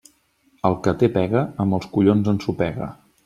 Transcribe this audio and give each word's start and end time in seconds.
El 0.69 0.77
que 0.87 0.93
té 1.03 1.09
pega, 1.17 1.45
amb 1.65 1.77
els 1.79 1.87
collons 1.97 2.31
ensopega. 2.35 2.89